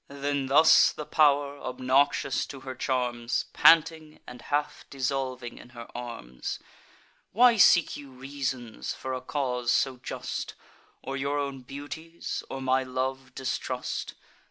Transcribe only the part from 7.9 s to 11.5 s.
you reasons for a cause so just, Or your